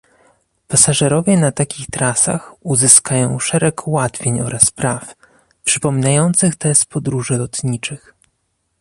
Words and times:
Pasażerowie 0.67 1.37
na 1.37 1.51
takich 1.51 1.87
trasach 1.87 2.51
uzyskają 2.65 3.39
szereg 3.39 3.87
ułatwień 3.87 4.41
oraz 4.41 4.71
praw, 4.71 5.15
przypominających 5.63 6.55
te 6.55 6.75
z 6.75 6.85
podróży 6.85 7.37
lotniczych 7.37 8.13